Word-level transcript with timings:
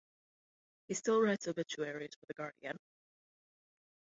He 0.87 0.95
still 0.95 1.21
writes 1.21 1.47
obituaries 1.47 2.15
for 2.19 2.25
The 2.25 2.33
Guardian. 2.33 2.75